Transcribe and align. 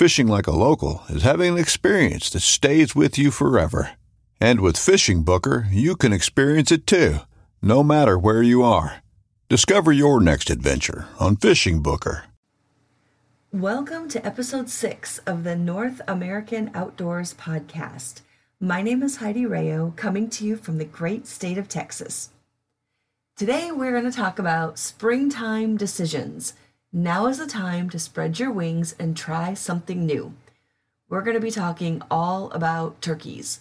Fishing 0.00 0.28
like 0.28 0.46
a 0.46 0.50
local 0.50 1.02
is 1.10 1.24
having 1.24 1.52
an 1.52 1.58
experience 1.58 2.30
that 2.30 2.40
stays 2.40 2.96
with 2.96 3.18
you 3.18 3.30
forever. 3.30 3.98
And 4.40 4.62
with 4.62 4.76
FishingBooker, 4.76 5.66
you 5.70 5.94
can 5.94 6.10
experience 6.10 6.72
it 6.72 6.86
too, 6.86 7.18
no 7.60 7.82
matter 7.82 8.18
where 8.18 8.42
you 8.42 8.62
are. 8.62 9.02
Discover 9.50 9.92
your 9.92 10.18
next 10.18 10.48
adventure 10.48 11.06
on 11.18 11.36
FishingBooker. 11.36 12.22
Welcome 13.52 14.08
to 14.08 14.24
episode 14.24 14.70
six 14.70 15.18
of 15.26 15.44
the 15.44 15.54
North 15.54 16.00
American 16.08 16.70
Outdoors 16.72 17.34
Podcast. 17.34 18.22
My 18.58 18.80
name 18.80 19.02
is 19.02 19.18
Heidi 19.18 19.44
Rayo, 19.44 19.92
coming 19.96 20.30
to 20.30 20.46
you 20.46 20.56
from 20.56 20.78
the 20.78 20.86
great 20.86 21.26
state 21.26 21.58
of 21.58 21.68
Texas. 21.68 22.30
Today, 23.36 23.70
we're 23.70 23.92
going 23.92 24.10
to 24.10 24.16
talk 24.16 24.38
about 24.38 24.78
springtime 24.78 25.76
decisions 25.76 26.54
now 26.92 27.26
is 27.26 27.38
the 27.38 27.46
time 27.46 27.88
to 27.88 27.98
spread 27.98 28.38
your 28.38 28.50
wings 28.50 28.96
and 28.98 29.16
try 29.16 29.54
something 29.54 30.04
new. 30.04 30.34
We're 31.08 31.22
going 31.22 31.34
to 31.34 31.40
be 31.40 31.50
talking 31.52 32.02
all 32.10 32.50
about 32.50 33.00
turkeys. 33.00 33.60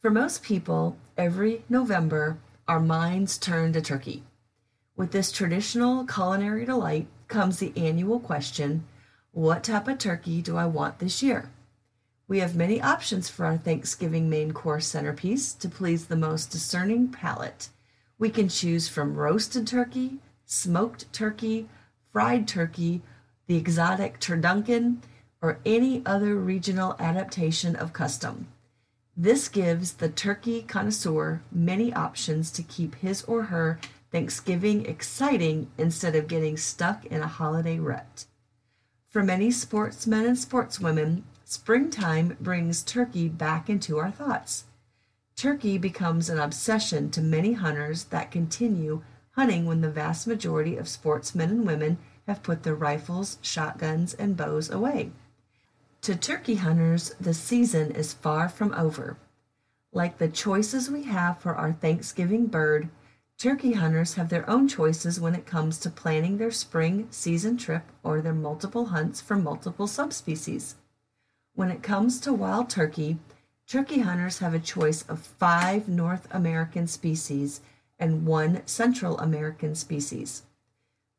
For 0.00 0.10
most 0.10 0.42
people, 0.42 0.96
every 1.16 1.64
November, 1.68 2.38
our 2.68 2.78
minds 2.78 3.38
turn 3.38 3.72
to 3.72 3.80
turkey. 3.80 4.22
With 4.96 5.10
this 5.10 5.32
traditional 5.32 6.04
culinary 6.04 6.64
delight 6.64 7.08
comes 7.26 7.58
the 7.58 7.72
annual 7.76 8.20
question 8.20 8.84
What 9.32 9.64
type 9.64 9.88
of 9.88 9.98
turkey 9.98 10.40
do 10.40 10.56
I 10.56 10.66
want 10.66 11.00
this 11.00 11.22
year? 11.22 11.50
We 12.28 12.38
have 12.38 12.54
many 12.54 12.80
options 12.80 13.28
for 13.28 13.46
our 13.46 13.56
Thanksgiving 13.56 14.28
main 14.30 14.52
course 14.52 14.86
centerpiece 14.86 15.54
to 15.54 15.68
please 15.68 16.06
the 16.06 16.16
most 16.16 16.50
discerning 16.50 17.08
palate. 17.08 17.68
We 18.18 18.30
can 18.30 18.48
choose 18.48 18.88
from 18.88 19.14
roasted 19.14 19.66
turkey, 19.66 20.18
smoked 20.44 21.12
turkey, 21.12 21.68
fried 22.12 22.48
turkey, 22.48 23.02
the 23.46 23.56
exotic 23.56 24.20
turducken, 24.20 24.98
or 25.40 25.58
any 25.64 26.02
other 26.04 26.36
regional 26.36 26.96
adaptation 26.98 27.76
of 27.76 27.92
custom. 27.92 28.48
This 29.16 29.48
gives 29.48 29.94
the 29.94 30.08
turkey 30.08 30.62
connoisseur 30.62 31.42
many 31.50 31.92
options 31.92 32.50
to 32.52 32.62
keep 32.62 32.94
his 32.96 33.22
or 33.24 33.44
her 33.44 33.80
Thanksgiving 34.10 34.86
exciting 34.86 35.70
instead 35.76 36.16
of 36.16 36.28
getting 36.28 36.56
stuck 36.56 37.04
in 37.06 37.20
a 37.20 37.26
holiday 37.26 37.78
rut. 37.78 38.24
For 39.08 39.22
many 39.22 39.50
sportsmen 39.50 40.24
and 40.24 40.36
sportswomen, 40.36 41.22
springtime 41.44 42.36
brings 42.40 42.82
turkey 42.82 43.28
back 43.28 43.68
into 43.68 43.98
our 43.98 44.10
thoughts. 44.10 44.64
Turkey 45.36 45.78
becomes 45.78 46.28
an 46.28 46.38
obsession 46.38 47.10
to 47.10 47.20
many 47.20 47.52
hunters 47.52 48.04
that 48.04 48.30
continue 48.30 49.02
hunting 49.38 49.66
when 49.66 49.82
the 49.82 49.88
vast 49.88 50.26
majority 50.26 50.76
of 50.76 50.88
sportsmen 50.88 51.48
and 51.48 51.64
women 51.64 51.96
have 52.26 52.42
put 52.42 52.64
their 52.64 52.74
rifles, 52.74 53.38
shotguns, 53.40 54.12
and 54.14 54.36
bows 54.36 54.68
away. 54.68 55.12
To 56.00 56.16
turkey 56.16 56.56
hunters, 56.56 57.14
the 57.20 57.32
season 57.32 57.92
is 57.92 58.12
far 58.12 58.48
from 58.48 58.74
over. 58.74 59.16
Like 59.92 60.18
the 60.18 60.26
choices 60.26 60.90
we 60.90 61.04
have 61.04 61.38
for 61.38 61.54
our 61.54 61.72
Thanksgiving 61.72 62.46
bird, 62.46 62.88
turkey 63.38 63.74
hunters 63.74 64.14
have 64.14 64.28
their 64.28 64.48
own 64.50 64.66
choices 64.66 65.20
when 65.20 65.36
it 65.36 65.46
comes 65.46 65.78
to 65.78 65.90
planning 65.90 66.38
their 66.38 66.50
spring 66.50 67.06
season 67.12 67.56
trip 67.56 67.84
or 68.02 68.20
their 68.20 68.34
multiple 68.34 68.86
hunts 68.86 69.20
for 69.20 69.36
multiple 69.36 69.86
subspecies. 69.86 70.74
When 71.54 71.70
it 71.70 71.84
comes 71.84 72.18
to 72.22 72.32
wild 72.32 72.70
turkey, 72.70 73.18
turkey 73.68 74.00
hunters 74.00 74.40
have 74.40 74.52
a 74.52 74.58
choice 74.58 75.02
of 75.02 75.20
five 75.20 75.86
North 75.86 76.26
American 76.32 76.88
species 76.88 77.60
and 77.98 78.26
one 78.26 78.62
Central 78.66 79.18
American 79.18 79.74
species. 79.74 80.44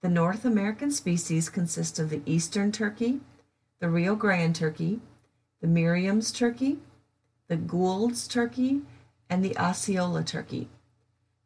The 0.02 0.10
North 0.10 0.46
American 0.46 0.92
species 0.92 1.50
consist 1.50 2.00
of 2.00 2.10
the 2.10 2.22
eastern 2.26 2.72
turkey, 2.72 3.20
the 3.80 3.90
Rio 3.90 4.16
Grande 4.16 4.56
turkey, 4.56 5.02
the 5.62 5.68
Merriam's 5.68 6.32
turkey, 6.32 6.80
the 7.48 7.58
Gould's 7.58 8.28
turkey, 8.28 8.82
and 9.30 9.44
the 9.44 9.58
Osceola 9.58 10.24
turkey. 10.24 10.70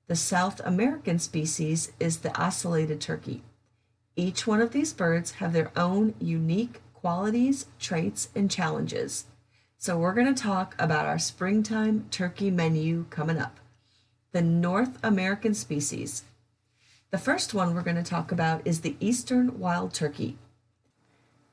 The 0.08 0.16
South 0.16 0.62
American 0.64 1.18
species 1.18 1.92
is 2.00 2.18
the 2.18 2.30
ocellated 2.30 3.00
turkey. 3.00 3.42
Each 4.16 4.46
one 4.46 4.62
of 4.62 4.72
these 4.72 4.94
birds 4.94 5.32
have 5.34 5.54
their 5.54 5.72
own 5.76 6.14
unique 6.20 6.82
qualities, 6.94 7.66
traits, 7.80 8.30
and 8.36 8.52
challenges. 8.52 9.26
So 9.78 9.98
we're 9.98 10.14
going 10.14 10.34
to 10.34 10.42
talk 10.42 10.76
about 10.78 11.08
our 11.08 11.20
springtime 11.20 12.06
turkey 12.12 12.52
menu 12.52 13.06
coming 13.10 13.40
up 13.40 13.60
the 14.34 14.42
North 14.42 14.98
American 15.04 15.54
species. 15.54 16.24
The 17.12 17.20
first 17.20 17.54
one 17.54 17.76
we're 17.76 17.84
going 17.84 17.98
to 17.98 18.04
talk 18.04 18.32
about 18.32 18.66
is 18.66 18.82
the 18.82 18.96
eastern 19.00 19.60
wild 19.60 19.94
turkey. 19.94 20.40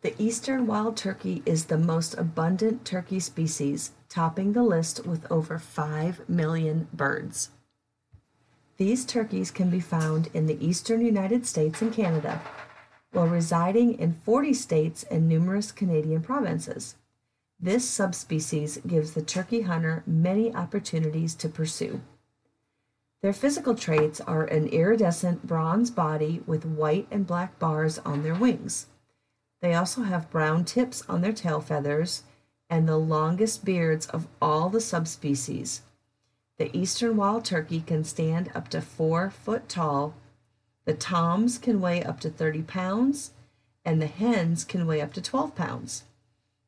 The 0.01 0.15
eastern 0.19 0.67
wild 0.67 0.97
turkey 0.97 1.43
is 1.45 1.67
the 1.67 1.77
most 1.77 2.15
abundant 2.17 2.87
turkey 2.87 3.21
species, 3.21 3.91
topping 4.09 4.55
the 4.55 4.63
list 4.63 5.07
with 5.07 5.31
over 5.31 5.59
5 5.59 6.27
million 6.27 6.89
birds. 6.95 7.51
These 8.79 9.05
turkeys 9.05 9.51
can 9.51 9.69
be 9.69 9.81
found 9.81 10.31
in 10.33 10.47
the 10.47 10.67
eastern 10.67 11.05
United 11.05 11.45
States 11.45 11.83
and 11.83 11.93
Canada, 11.93 12.41
while 13.13 13.27
residing 13.27 13.99
in 13.99 14.23
40 14.25 14.55
states 14.55 15.03
and 15.11 15.29
numerous 15.29 15.71
Canadian 15.71 16.23
provinces. 16.23 16.95
This 17.61 17.87
subspecies 17.87 18.79
gives 18.87 19.13
the 19.13 19.21
turkey 19.21 19.61
hunter 19.61 20.03
many 20.07 20.55
opportunities 20.55 21.35
to 21.35 21.51
pursue. 21.51 22.01
Their 23.23 23.33
physical 23.35 23.75
traits 23.75 24.21
are 24.23 24.45
an 24.45 24.69
iridescent 24.69 25.47
bronze 25.47 25.91
body 25.91 26.43
with 26.47 26.65
white 26.65 27.07
and 27.11 27.27
black 27.27 27.59
bars 27.59 27.99
on 27.99 28.23
their 28.23 28.35
wings. 28.35 28.87
They 29.61 29.75
also 29.75 30.03
have 30.03 30.31
brown 30.31 30.65
tips 30.65 31.03
on 31.07 31.21
their 31.21 31.35
tail 31.35 31.61
feathers 31.61 32.23
and 32.71 32.89
the 32.89 32.97
longest 32.97 33.65
beards 33.65 34.07
of 34.07 34.27
all 34.41 34.71
the 34.71 34.81
subspecies. 34.81 35.83
The 36.57 36.75
eastern 36.77 37.17
wild 37.17 37.45
turkey 37.45 37.81
can 37.81 38.05
stand 38.05 38.51
up 38.55 38.69
to 38.69 38.81
four 38.81 39.31
foot 39.31 39.69
tall. 39.69 40.15
The 40.87 40.95
toms 40.95 41.59
can 41.59 41.81
weigh 41.81 42.03
up 42.03 42.21
to 42.21 42.31
30 42.31 42.63
pounds, 42.63 43.33
and 43.85 44.01
the 44.01 44.07
hens 44.07 44.65
can 44.65 44.87
weigh 44.87 45.01
up 45.03 45.13
to 45.15 45.21
12 45.21 45.55
pounds. 45.55 46.05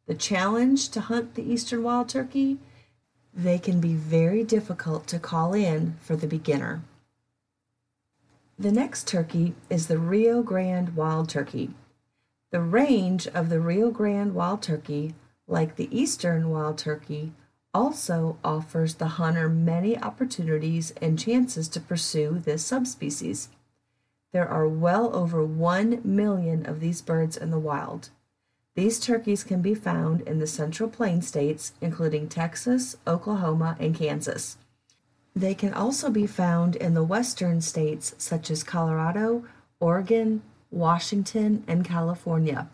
The 0.06 0.14
challenge 0.14 0.90
to 0.90 1.00
hunt 1.00 1.34
the 1.34 1.50
eastern 1.50 1.82
wild 1.82 2.08
turkey 2.08 2.58
they 3.34 3.58
can 3.58 3.80
be 3.80 3.94
very 3.94 4.44
difficult 4.44 5.06
to 5.08 5.18
call 5.18 5.54
in 5.54 5.96
for 6.00 6.16
the 6.16 6.26
beginner. 6.26 6.82
The 8.58 8.72
next 8.72 9.08
turkey 9.08 9.54
is 9.70 9.86
the 9.86 9.98
Rio 9.98 10.42
Grande 10.42 10.94
wild 10.94 11.28
turkey. 11.28 11.70
The 12.50 12.60
range 12.60 13.26
of 13.28 13.48
the 13.48 13.60
Rio 13.60 13.90
Grande 13.90 14.34
wild 14.34 14.62
turkey, 14.62 15.14
like 15.48 15.76
the 15.76 15.88
eastern 15.90 16.50
wild 16.50 16.78
turkey, 16.78 17.32
also 17.74 18.36
offers 18.44 18.96
the 18.96 19.08
hunter 19.08 19.48
many 19.48 19.98
opportunities 19.98 20.92
and 21.00 21.18
chances 21.18 21.68
to 21.68 21.80
pursue 21.80 22.38
this 22.38 22.64
subspecies. 22.64 23.48
There 24.32 24.48
are 24.48 24.68
well 24.68 25.14
over 25.16 25.42
1 25.42 26.02
million 26.04 26.66
of 26.66 26.80
these 26.80 27.00
birds 27.00 27.36
in 27.36 27.50
the 27.50 27.58
wild. 27.58 28.10
These 28.74 29.00
turkeys 29.00 29.44
can 29.44 29.60
be 29.60 29.74
found 29.74 30.22
in 30.22 30.38
the 30.38 30.46
Central 30.46 30.88
Plain 30.88 31.20
states, 31.20 31.72
including 31.80 32.28
Texas, 32.28 32.96
Oklahoma, 33.06 33.76
and 33.78 33.94
Kansas. 33.94 34.56
They 35.36 35.54
can 35.54 35.74
also 35.74 36.10
be 36.10 36.26
found 36.26 36.76
in 36.76 36.94
the 36.94 37.04
western 37.04 37.60
states 37.60 38.14
such 38.16 38.50
as 38.50 38.62
Colorado, 38.62 39.44
Oregon, 39.78 40.42
Washington, 40.70 41.64
and 41.66 41.84
California. 41.84 42.68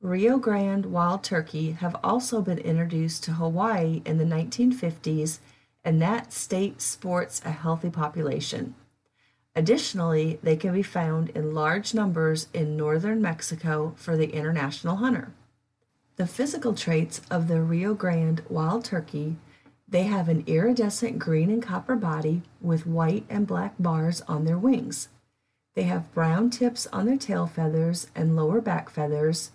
Rio 0.00 0.38
Grande 0.38 0.86
wild 0.86 1.24
turkey 1.24 1.72
have 1.72 1.96
also 2.04 2.40
been 2.40 2.58
introduced 2.58 3.24
to 3.24 3.32
Hawaii 3.32 4.02
in 4.04 4.18
the 4.18 4.24
1950s, 4.24 5.40
and 5.84 6.00
that 6.00 6.32
state 6.32 6.80
sports 6.80 7.42
a 7.44 7.50
healthy 7.50 7.90
population. 7.90 8.76
Additionally, 9.58 10.38
they 10.40 10.54
can 10.54 10.72
be 10.72 10.84
found 10.84 11.30
in 11.30 11.52
large 11.52 11.92
numbers 11.92 12.46
in 12.54 12.76
northern 12.76 13.20
Mexico 13.20 13.92
for 13.96 14.16
the 14.16 14.30
international 14.30 14.98
hunter. 14.98 15.32
The 16.14 16.28
physical 16.28 16.74
traits 16.74 17.20
of 17.28 17.48
the 17.48 17.60
Rio 17.60 17.92
Grande 17.92 18.40
wild 18.48 18.84
turkey 18.84 19.34
they 19.88 20.04
have 20.04 20.28
an 20.28 20.44
iridescent 20.46 21.18
green 21.18 21.50
and 21.50 21.60
copper 21.60 21.96
body 21.96 22.42
with 22.60 22.86
white 22.86 23.24
and 23.28 23.48
black 23.48 23.74
bars 23.80 24.22
on 24.28 24.44
their 24.44 24.58
wings. 24.58 25.08
They 25.74 25.84
have 25.84 26.14
brown 26.14 26.50
tips 26.50 26.86
on 26.92 27.06
their 27.06 27.16
tail 27.16 27.48
feathers 27.48 28.06
and 28.14 28.36
lower 28.36 28.60
back 28.60 28.90
feathers. 28.90 29.50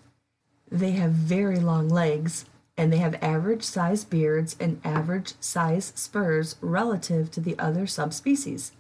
They 0.70 0.92
have 0.92 1.12
very 1.12 1.62
long 1.62 1.88
legs 1.88 2.44
and 2.76 2.92
they 2.92 2.98
have 2.98 3.24
average 3.24 3.64
size 3.64 4.04
beards 4.04 4.58
and 4.60 4.82
average 4.84 5.36
size 5.40 5.94
spurs 5.96 6.58
relative 6.60 7.32
to 7.32 7.40
the 7.40 7.58
other 7.58 7.88
subspecies. 7.88 8.74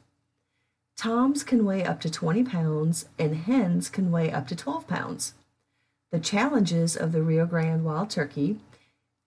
Toms 1.03 1.43
can 1.43 1.65
weigh 1.65 1.83
up 1.83 1.99
to 1.99 2.09
20 2.09 2.45
pounds 2.45 3.09
and 3.19 3.35
hens 3.35 3.89
can 3.89 4.09
weigh 4.09 4.31
up 4.31 4.47
to 4.47 4.55
12 4.55 4.87
pounds. 4.87 5.33
The 6.11 6.19
challenges 6.21 6.95
of 6.95 7.11
the 7.11 7.21
Rio 7.21 7.45
Grande 7.45 7.83
wild 7.83 8.09
turkey 8.09 8.61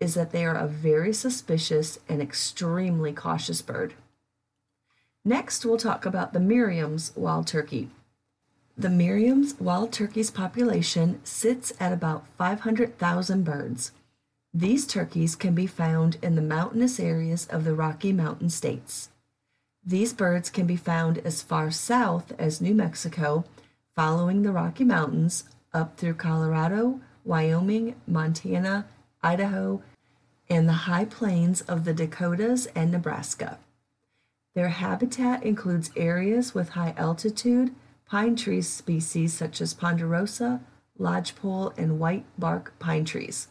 is 0.01 0.15
that 0.15 0.33
they 0.33 0.47
are 0.47 0.55
a 0.55 0.67
very 0.67 1.13
suspicious 1.13 1.99
and 2.09 2.23
extremely 2.23 3.13
cautious 3.13 3.61
bird. 3.61 3.93
Next, 5.23 5.67
we'll 5.67 5.77
talk 5.77 6.07
about 6.07 6.33
the 6.33 6.41
Merriam's 6.41 7.13
wild 7.15 7.47
turkey. 7.47 7.91
The 8.79 8.89
Merriam's 8.89 9.61
wild 9.61 9.93
turkey's 9.93 10.31
population 10.31 11.21
sits 11.25 11.75
at 11.79 11.93
about 11.93 12.25
500,000 12.39 13.45
birds. 13.45 13.93
These 14.55 14.87
turkeys 14.87 15.37
can 15.37 15.55
be 15.55 15.67
found 15.67 16.17
in 16.23 16.37
the 16.37 16.41
mountainous 16.41 16.99
areas 16.99 17.47
of 17.51 17.65
the 17.65 17.75
Rocky 17.75 18.15
Mountain 18.15 18.49
states. 18.49 19.11
These 19.89 20.15
birds 20.15 20.51
can 20.51 20.67
be 20.67 20.75
found 20.75 21.19
as 21.19 21.43
far 21.43 21.71
south 21.71 22.33
as 22.41 22.61
New 22.61 22.75
Mexico, 22.75 23.45
following 23.95 24.43
the 24.43 24.51
Rocky 24.51 24.83
Mountains 24.83 25.45
up 25.73 25.97
through 25.97 26.15
Colorado, 26.15 27.01
Wyoming, 27.25 27.95
Montana, 28.05 28.87
Idaho, 29.23 29.83
and 30.51 30.69
the 30.69 30.87
high 30.91 31.05
plains 31.05 31.61
of 31.63 31.85
the 31.85 31.95
Dakotas 31.95 32.67
and 32.75 32.91
Nebraska. 32.91 33.61
Their 34.55 34.71
habitat 34.71 35.45
includes 35.45 35.93
areas 35.97 36.53
with 36.53 36.71
high 36.71 36.95
altitude, 36.97 37.73
pine 38.07 38.35
tree 38.35 38.63
species 38.63 39.35
such 39.35 39.61
as 39.61 39.73
ponderosa, 39.73 40.63
lodgepole, 40.99 41.75
and 41.77 42.01
white 42.01 42.25
bark 42.37 42.73
pine 42.81 43.05
trees. 43.05 43.47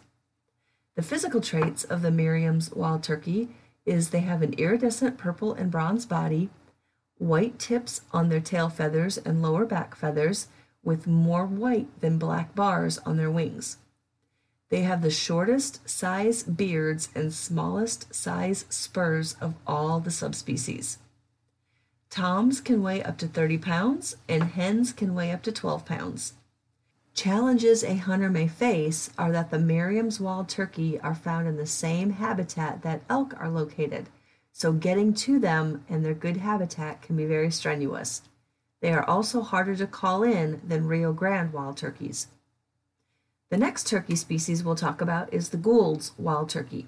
The 0.95 1.01
physical 1.01 1.39
traits 1.39 1.85
of 1.85 2.01
the 2.01 2.11
Merriam's 2.11 2.71
wild 2.71 3.03
turkey 3.03 3.49
is 3.85 4.09
they 4.09 4.21
have 4.21 4.41
an 4.41 4.53
iridescent 4.53 5.17
purple 5.17 5.53
and 5.53 5.71
bronze 5.71 6.05
body, 6.05 6.49
white 7.17 7.59
tips 7.59 8.01
on 8.11 8.29
their 8.29 8.39
tail 8.39 8.69
feathers 8.69 9.17
and 9.17 9.41
lower 9.41 9.65
back 9.65 9.95
feathers, 9.95 10.47
with 10.83 11.07
more 11.07 11.45
white 11.45 11.87
than 12.01 12.19
black 12.19 12.53
bars 12.53 12.99
on 12.99 13.17
their 13.17 13.31
wings. 13.31 13.77
They 14.69 14.81
have 14.81 15.01
the 15.01 15.11
shortest 15.11 15.87
size 15.87 16.43
beards 16.43 17.09
and 17.15 17.33
smallest 17.33 18.13
size 18.13 18.65
spurs 18.69 19.35
of 19.39 19.55
all 19.65 19.99
the 19.99 20.11
subspecies. 20.11 20.99
Toms 22.09 22.61
can 22.61 22.81
weigh 22.81 23.03
up 23.03 23.17
to 23.19 23.27
30 23.27 23.57
pounds 23.57 24.15
and 24.29 24.43
hens 24.43 24.93
can 24.93 25.13
weigh 25.13 25.31
up 25.31 25.43
to 25.43 25.51
12 25.51 25.85
pounds. 25.85 26.33
Challenges 27.15 27.81
a 27.81 27.95
hunter 27.95 28.29
may 28.29 28.49
face 28.49 29.09
are 29.17 29.31
that 29.31 29.49
the 29.49 29.57
Merriam's 29.57 30.19
wild 30.19 30.49
turkey 30.49 30.99
are 30.99 31.15
found 31.15 31.47
in 31.47 31.55
the 31.55 31.65
same 31.65 32.09
habitat 32.09 32.81
that 32.81 33.03
elk 33.09 33.33
are 33.39 33.49
located, 33.49 34.09
so 34.51 34.73
getting 34.73 35.13
to 35.13 35.39
them 35.39 35.85
and 35.87 36.03
their 36.03 36.13
good 36.13 36.37
habitat 36.37 37.01
can 37.01 37.15
be 37.15 37.25
very 37.25 37.49
strenuous. 37.49 38.21
They 38.81 38.91
are 38.91 39.09
also 39.09 39.41
harder 39.41 39.77
to 39.77 39.87
call 39.87 40.23
in 40.23 40.61
than 40.67 40.87
Rio 40.87 41.13
Grande 41.13 41.53
wild 41.53 41.77
turkeys. 41.77 42.27
The 43.49 43.57
next 43.57 43.87
turkey 43.87 44.17
species 44.17 44.61
we'll 44.61 44.75
talk 44.75 44.99
about 44.99 45.33
is 45.33 45.49
the 45.49 45.57
Gould's 45.57 46.11
wild 46.17 46.49
turkey. 46.49 46.87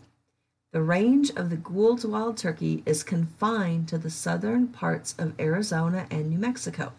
The 0.74 0.82
range 0.82 1.30
of 1.38 1.50
the 1.50 1.56
Gould's 1.56 2.06
wild 2.06 2.36
turkey 2.36 2.84
is 2.86 3.02
confined 3.02 3.88
to 3.88 3.98
the 3.98 4.10
southern 4.10 4.68
parts 4.68 5.16
of 5.18 5.40
Arizona 5.40 6.06
and 6.12 6.30
New 6.30 6.38
Mexico. 6.38 6.92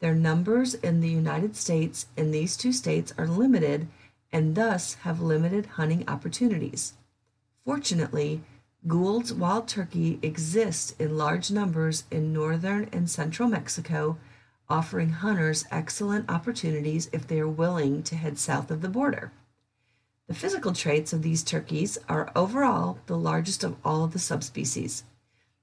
Their 0.00 0.14
numbers 0.14 0.74
in 0.74 1.00
the 1.00 1.10
United 1.10 1.54
States 1.56 2.06
in 2.16 2.30
these 2.30 2.56
two 2.56 2.72
states 2.72 3.12
are 3.18 3.26
limited 3.26 3.86
and 4.32 4.54
thus 4.54 4.94
have 4.94 5.20
limited 5.20 5.66
hunting 5.66 6.08
opportunities. 6.08 6.94
Fortunately, 7.64 8.42
Gould's 8.86 9.32
wild 9.32 9.68
turkey 9.68 10.18
exists 10.22 10.94
in 10.98 11.18
large 11.18 11.50
numbers 11.50 12.04
in 12.10 12.32
northern 12.32 12.88
and 12.92 13.10
central 13.10 13.46
Mexico, 13.48 14.16
offering 14.70 15.10
hunters 15.10 15.66
excellent 15.70 16.30
opportunities 16.30 17.10
if 17.12 17.26
they 17.26 17.38
are 17.38 17.48
willing 17.48 18.02
to 18.04 18.16
head 18.16 18.38
south 18.38 18.70
of 18.70 18.80
the 18.80 18.88
border. 18.88 19.32
The 20.28 20.34
physical 20.34 20.72
traits 20.72 21.12
of 21.12 21.22
these 21.22 21.42
turkeys 21.42 21.98
are 22.08 22.32
overall 22.34 22.98
the 23.06 23.18
largest 23.18 23.64
of 23.64 23.76
all 23.84 24.04
of 24.04 24.12
the 24.12 24.18
subspecies. 24.18 25.04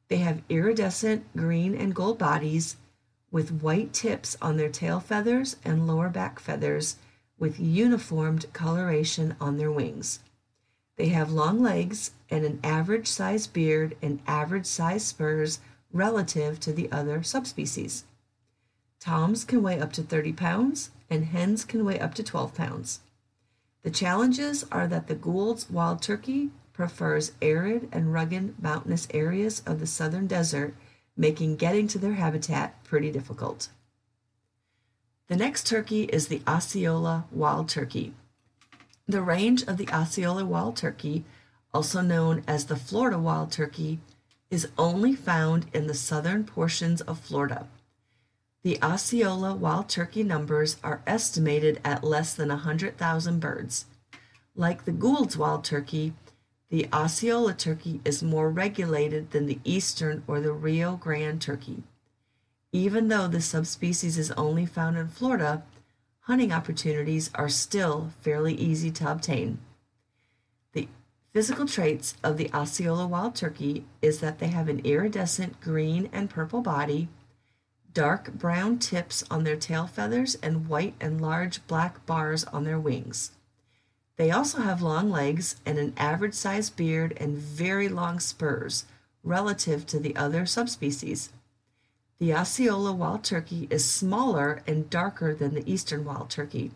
They 0.10 0.18
have 0.18 0.44
iridescent 0.48 1.26
green 1.36 1.74
and 1.74 1.96
gold 1.96 2.20
bodies 2.20 2.76
with 3.32 3.62
white 3.62 3.94
tips 3.94 4.38
on 4.42 4.58
their 4.58 4.70
tail 4.70 5.00
feathers 5.00 5.58
and 5.64 5.88
lower 5.88 6.10
back 6.10 6.40
feathers, 6.40 6.98
with 7.38 7.60
uniformed 7.60 8.46
coloration 8.54 9.36
on 9.40 9.58
their 9.58 9.72
wings. 9.72 10.20
They 10.96 11.10
have 11.10 11.32
long 11.32 11.62
legs 11.62 12.12
and 12.30 12.44
an 12.44 12.60
average 12.64 13.08
size 13.08 13.46
beard 13.46 13.96
and 14.02 14.20
average 14.26 14.66
size 14.66 15.06
spurs 15.06 15.60
relative 15.92 16.60
to 16.62 16.74
the 16.74 16.92
other 16.92 17.22
subspecies. 17.22 18.04
Toms 19.00 19.44
can 19.44 19.62
weigh 19.62 19.80
up 19.80 19.94
to 19.94 20.02
30 20.02 20.34
pounds 20.34 20.90
and 21.10 21.26
hens 21.26 21.64
can 21.64 21.86
weigh 21.86 22.00
up 22.00 22.16
to 22.16 22.24
12 22.24 22.56
pounds. 22.56 23.02
The 23.84 23.92
challenges 23.92 24.66
are 24.72 24.88
that 24.88 25.08
the 25.08 25.16
Gould's 25.16 25.70
wild 25.70 26.02
turkey 26.02 26.50
prefers 26.74 27.32
arid 27.42 27.88
and 27.92 28.12
rugged 28.12 28.62
mountainous 28.62 29.08
areas 29.14 29.62
of 29.66 29.80
the 29.80 29.88
southern 29.88 30.28
desert 30.28 30.76
making 31.18 31.56
getting 31.56 31.88
to 31.88 31.98
their 31.98 32.14
habitat 32.14 32.84
pretty 32.84 33.12
difficult. 33.12 33.70
The 35.28 35.36
next 35.36 35.68
turkey 35.68 36.04
is 36.04 36.28
the 36.28 36.42
Osceola 36.48 37.26
wild 37.32 37.68
turkey. 37.68 38.14
The 39.08 39.22
range 39.22 39.64
of 39.64 39.78
the 39.78 39.90
Osceola 39.90 40.46
wild 40.46 40.78
turkey, 40.78 41.26
also 41.74 42.02
known 42.02 42.44
as 42.48 42.66
the 42.66 42.76
Florida 42.78 43.20
wild 43.20 43.52
turkey, 43.52 44.00
is 44.50 44.70
only 44.78 45.16
found 45.16 45.66
in 45.74 45.88
the 45.88 45.94
southern 45.94 46.46
portions 46.46 47.02
of 47.02 47.20
Florida. 47.20 47.68
The 48.64 48.82
Osceola 48.82 49.54
wild 49.54 49.90
turkey 49.90 50.24
numbers 50.24 50.78
are 50.84 51.02
estimated 51.06 51.80
at 51.84 52.04
less 52.04 52.34
than 52.34 52.50
100,000 52.50 53.40
birds. 53.40 53.86
Like 54.56 54.86
the 54.86 54.92
Gould's 54.92 55.38
wild 55.38 55.64
turkey, 55.64 56.14
the 56.70 56.88
Osceola 56.92 57.54
turkey 57.54 58.02
is 58.04 58.22
more 58.22 58.50
regulated 58.50 59.32
than 59.32 59.46
the 59.46 59.60
eastern 59.64 60.24
or 60.28 60.42
the 60.42 60.52
Rio 60.52 60.98
Grande 60.98 61.42
turkey. 61.42 61.84
Even 62.74 63.08
though 63.08 63.28
the 63.28 63.42
subspecies 63.42 64.18
is 64.18 64.32
only 64.32 64.66
found 64.66 64.98
in 64.98 65.08
Florida, 65.08 65.64
hunting 66.22 66.52
opportunities 66.52 67.30
are 67.36 67.48
still 67.48 68.12
fairly 68.20 68.54
easy 68.54 68.92
to 68.92 69.10
obtain. 69.10 69.60
The 70.74 70.90
physical 71.32 71.66
traits 71.66 72.16
of 72.22 72.36
the 72.36 72.54
Osceola 72.54 73.08
wild 73.08 73.36
turkey 73.36 73.86
is 74.02 74.20
that 74.20 74.40
they 74.40 74.48
have 74.48 74.68
an 74.68 74.82
iridescent 74.84 75.62
green 75.62 76.10
and 76.12 76.30
purple 76.30 76.62
body, 76.62 77.08
dark 77.94 78.34
brown 78.34 78.78
tips 78.78 79.24
on 79.32 79.46
their 79.46 79.56
tail 79.56 79.88
feathers, 79.88 80.36
and 80.44 80.68
white 80.68 80.96
and 81.00 81.22
large 81.22 81.66
black 81.68 82.06
bars 82.06 82.44
on 82.44 82.66
their 82.66 82.80
wings. 82.80 83.32
They 84.18 84.32
also 84.32 84.62
have 84.62 84.82
long 84.82 85.12
legs 85.12 85.58
and 85.66 85.78
an 85.78 85.94
average 85.96 86.34
sized 86.34 86.76
beard 86.76 87.16
and 87.18 87.38
very 87.38 87.88
long 87.88 88.20
spurs 88.20 88.86
relative 89.24 89.86
to 89.88 90.00
the 90.00 90.16
other 90.16 90.46
subspecies. 90.46 91.30
The 92.18 92.34
Osceola 92.34 92.94
wild 92.94 93.24
turkey 93.24 93.68
is 93.70 93.86
smaller 93.86 94.64
and 94.66 94.90
darker 94.90 95.36
than 95.36 95.54
the 95.54 95.72
eastern 95.72 96.04
wild 96.04 96.32
turkey. 96.32 96.72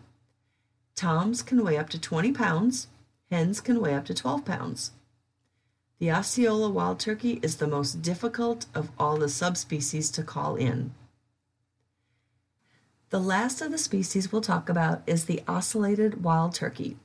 Toms 0.94 1.42
can 1.42 1.64
weigh 1.64 1.78
up 1.78 1.90
to 1.90 2.00
20 2.00 2.30
pounds, 2.32 2.86
hens 3.28 3.60
can 3.60 3.80
weigh 3.80 3.94
up 3.94 4.04
to 4.04 4.14
12 4.14 4.44
pounds. 4.44 4.92
The 5.98 6.12
Osceola 6.12 6.70
wild 6.70 7.00
turkey 7.00 7.40
is 7.42 7.56
the 7.56 7.66
most 7.66 8.02
difficult 8.02 8.66
of 8.72 8.90
all 8.98 9.16
the 9.16 9.28
subspecies 9.28 10.12
to 10.12 10.22
call 10.22 10.54
in. 10.54 10.94
The 13.10 13.20
last 13.20 13.60
of 13.60 13.72
the 13.72 13.78
species 13.78 14.30
we'll 14.30 14.42
talk 14.42 14.68
about 14.68 15.02
is 15.08 15.24
the 15.24 15.42
ocellated 15.48 16.22
wild 16.22 16.54
turkey. 16.54 16.96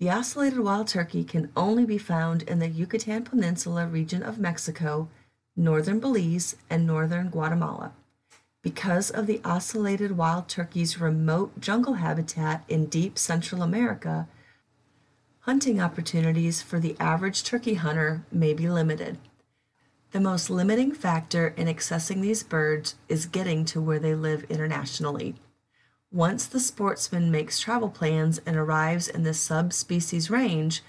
The 0.00 0.10
ocellated 0.10 0.58
wild 0.58 0.88
turkey 0.88 1.22
can 1.22 1.52
only 1.56 1.84
be 1.84 1.98
found 1.98 2.42
in 2.42 2.58
the 2.58 2.68
Yucatan 2.68 3.22
Peninsula 3.22 3.86
region 3.86 4.24
of 4.24 4.38
Mexico, 4.38 5.08
northern 5.56 6.00
Belize, 6.00 6.56
and 6.68 6.84
northern 6.84 7.30
Guatemala. 7.30 7.92
Because 8.60 9.10
of 9.10 9.26
the 9.26 9.40
ocellated 9.44 10.12
wild 10.12 10.48
turkey's 10.48 11.00
remote 11.00 11.60
jungle 11.60 11.94
habitat 11.94 12.64
in 12.68 12.86
deep 12.86 13.18
Central 13.18 13.62
America, 13.62 14.26
hunting 15.40 15.80
opportunities 15.80 16.60
for 16.60 16.80
the 16.80 16.96
average 16.98 17.44
turkey 17.44 17.74
hunter 17.74 18.24
may 18.32 18.52
be 18.52 18.68
limited. 18.68 19.18
The 20.10 20.20
most 20.20 20.50
limiting 20.50 20.92
factor 20.92 21.48
in 21.56 21.68
accessing 21.68 22.20
these 22.20 22.42
birds 22.42 22.96
is 23.08 23.26
getting 23.26 23.64
to 23.66 23.80
where 23.80 23.98
they 23.98 24.14
live 24.14 24.44
internationally. 24.44 25.36
Once 26.14 26.46
the 26.46 26.60
sportsman 26.60 27.28
makes 27.28 27.58
travel 27.58 27.88
plans 27.88 28.40
and 28.46 28.56
arrives 28.56 29.08
in 29.08 29.24
the 29.24 29.34
subspecies 29.34 30.30
range, 30.30 30.80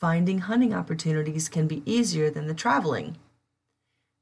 finding 0.00 0.40
hunting 0.40 0.74
opportunities 0.74 1.48
can 1.48 1.68
be 1.68 1.84
easier 1.86 2.28
than 2.28 2.48
the 2.48 2.54
traveling. 2.54 3.16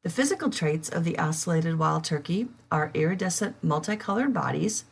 The 0.02 0.10
physical 0.10 0.50
traits 0.50 0.90
of 0.90 1.04
the 1.04 1.14
ocellated 1.18 1.78
wild 1.78 2.04
turkey 2.04 2.48
are 2.70 2.90
iridescent 2.92 3.56
multicolored 3.64 4.34
bodies, 4.34 4.84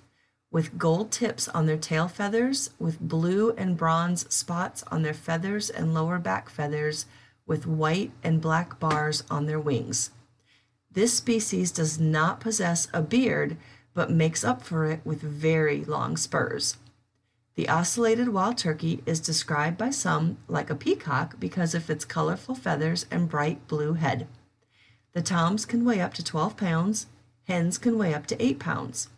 with 0.51 0.79
gold 0.79 1.13
tips 1.13 1.49
on 1.49 1.67
their 1.67 1.77
tail 1.77 2.09
feathers, 2.09 2.71
with 2.79 2.99
blue 2.99 3.51
and 3.59 3.77
bronze 3.77 4.35
spots 4.35 4.83
on 4.91 5.03
their 5.03 5.13
feathers 5.13 5.69
and 5.69 5.93
lower 5.93 6.19
back 6.19 6.49
feathers, 6.49 7.05
with 7.47 7.67
white 7.67 8.13
and 8.25 8.41
black 8.41 8.81
bars 8.81 9.23
on 9.31 9.45
their 9.45 9.61
wings. 9.61 10.13
This 10.91 11.13
species 11.13 11.71
does 11.71 12.01
not 12.01 12.41
possess 12.41 12.89
a 12.95 13.03
beard, 13.03 13.59
but 13.99 14.13
makes 14.13 14.45
up 14.45 14.63
for 14.63 14.87
it 14.87 15.01
with 15.05 15.21
very 15.21 15.85
long 15.85 16.17
spurs. 16.17 16.77
The 17.57 17.67
ocellated 17.69 18.29
wild 18.29 18.57
turkey 18.57 19.03
is 19.07 19.19
described 19.19 19.77
by 19.77 19.91
some 19.91 20.39
like 20.47 20.71
a 20.71 20.77
peacock 20.77 21.41
because 21.41 21.75
of 21.75 21.91
its 21.91 22.05
colorful 22.05 22.55
feathers 22.55 23.07
and 23.11 23.29
bright 23.29 23.67
blue 23.67 23.95
head. 23.95 24.29
The 25.15 25.21
toms 25.21 25.67
can 25.67 25.85
weigh 25.85 26.01
up 26.01 26.15
to 26.15 26.23
12 26.23 26.57
pounds, 26.57 27.09
hens 27.49 27.77
can 27.77 27.99
weigh 27.99 28.15
up 28.15 28.29
to 28.29 28.41
8 28.41 28.61
pounds. 28.61 29.09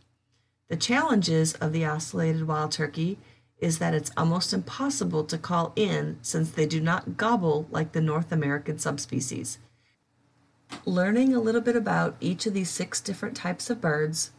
The 0.68 0.78
challenges 0.78 1.52
of 1.56 1.74
the 1.74 1.84
ocellated 1.84 2.46
wild 2.46 2.72
turkey 2.72 3.18
is 3.58 3.80
that 3.80 3.92
it's 3.92 4.12
almost 4.16 4.54
impossible 4.54 5.24
to 5.24 5.36
call 5.36 5.74
in 5.76 6.18
since 6.22 6.52
they 6.52 6.64
do 6.64 6.80
not 6.80 7.18
gobble 7.18 7.66
like 7.70 7.92
the 7.92 8.00
North 8.00 8.32
American 8.32 8.78
subspecies. 8.78 9.58
Learning 10.86 11.34
a 11.34 11.40
little 11.40 11.60
bit 11.60 11.76
about 11.76 12.16
each 12.18 12.46
of 12.46 12.54
these 12.54 12.70
six 12.70 13.02
different 13.02 13.36
types 13.36 13.68
of 13.68 13.82
birds 13.82 14.32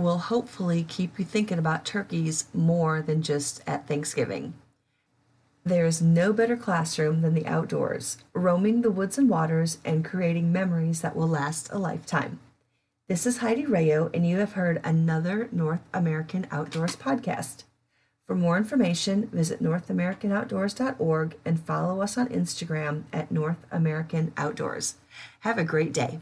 will 0.00 0.18
hopefully 0.18 0.84
keep 0.88 1.18
you 1.18 1.24
thinking 1.24 1.58
about 1.58 1.84
turkeys 1.84 2.46
more 2.54 3.02
than 3.02 3.22
just 3.22 3.62
at 3.66 3.86
Thanksgiving. 3.86 4.54
There 5.64 5.84
is 5.84 6.00
no 6.00 6.32
better 6.32 6.56
classroom 6.56 7.20
than 7.20 7.34
the 7.34 7.46
outdoors, 7.46 8.18
roaming 8.32 8.80
the 8.80 8.90
woods 8.90 9.18
and 9.18 9.28
waters 9.28 9.78
and 9.84 10.04
creating 10.04 10.50
memories 10.50 11.02
that 11.02 11.14
will 11.14 11.28
last 11.28 11.70
a 11.70 11.78
lifetime. 11.78 12.40
This 13.08 13.26
is 13.26 13.38
Heidi 13.38 13.66
Rayo, 13.66 14.10
and 14.14 14.26
you 14.26 14.38
have 14.38 14.52
heard 14.52 14.80
another 14.84 15.48
North 15.52 15.82
American 15.92 16.46
Outdoors 16.50 16.96
podcast. 16.96 17.64
For 18.26 18.36
more 18.36 18.56
information, 18.56 19.26
visit 19.32 19.60
NorthAmericanOutdoors.org 19.60 21.36
and 21.44 21.60
follow 21.60 22.00
us 22.00 22.16
on 22.16 22.28
Instagram 22.28 23.02
at 23.12 23.32
North 23.32 23.66
American 23.72 24.32
Outdoors. 24.36 24.94
Have 25.40 25.58
a 25.58 25.64
great 25.64 25.92
day. 25.92 26.20